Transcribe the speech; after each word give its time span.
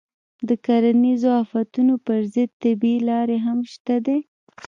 د 0.47 0.49
کرنیزو 0.65 1.29
آفتونو 1.41 1.93
پر 2.05 2.19
ضد 2.33 2.51
طبیعي 2.63 2.99
لارې 3.09 3.37
هم 3.45 3.59
شته 3.71 3.95
دي. 4.05 4.17